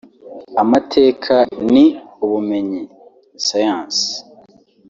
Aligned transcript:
Amateka 0.61 1.35
ni 1.73 1.85
ubumenyi 2.23 2.81
(science) 3.45 4.03